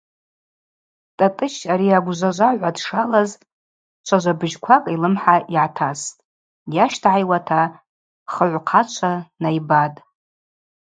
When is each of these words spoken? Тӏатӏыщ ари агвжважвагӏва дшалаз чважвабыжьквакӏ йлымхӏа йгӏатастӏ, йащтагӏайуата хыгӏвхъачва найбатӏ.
Тӏатӏыщ 1.17 1.55
ари 1.73 1.87
агвжважвагӏва 1.97 2.69
дшалаз 2.75 3.31
чважвабыжьквакӏ 4.05 4.89
йлымхӏа 4.93 5.35
йгӏатастӏ, 5.55 6.19
йащтагӏайуата 6.75 7.61
хыгӏвхъачва 8.33 9.11
найбатӏ. 9.41 9.97